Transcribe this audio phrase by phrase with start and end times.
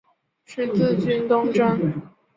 [0.45, 2.01] 十字军东征。